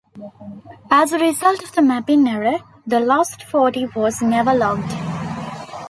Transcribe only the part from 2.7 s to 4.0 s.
the Lost Forty